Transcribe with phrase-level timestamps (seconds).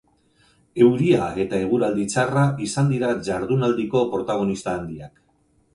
[0.85, 5.27] Euria eta eguraldi txarra izan dira jardunaldiko protagonista handiak.